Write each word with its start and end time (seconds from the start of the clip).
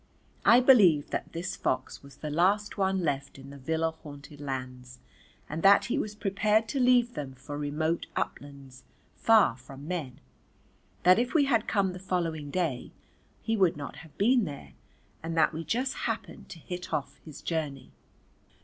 I 0.45 0.61
believe 0.61 1.11
that 1.11 1.31
this 1.31 1.55
fox 1.55 2.01
was 2.01 2.15
the 2.17 2.31
last 2.31 2.75
one 2.75 3.01
left 3.03 3.37
in 3.37 3.51
the 3.51 3.57
villa 3.59 3.91
haunted 4.01 4.41
lands 4.41 4.97
and 5.47 5.61
that 5.61 5.85
he 5.85 5.99
was 5.99 6.15
prepared 6.15 6.67
to 6.69 6.79
leave 6.79 7.13
them 7.13 7.35
for 7.35 7.55
remote 7.55 8.07
uplands 8.15 8.83
far 9.13 9.55
from 9.55 9.87
men, 9.87 10.19
that 11.03 11.19
if 11.19 11.35
we 11.35 11.45
had 11.45 11.67
come 11.67 11.93
the 11.93 11.99
following 11.99 12.49
day 12.49 12.89
he 13.43 13.55
would 13.55 13.77
not 13.77 13.97
have 13.97 14.17
been 14.17 14.45
there, 14.45 14.73
and 15.21 15.37
that 15.37 15.53
we 15.53 15.63
just 15.63 15.93
happened 15.93 16.49
to 16.49 16.57
hit 16.57 16.91
off 16.91 17.19
his 17.23 17.39
journey. 17.43 17.91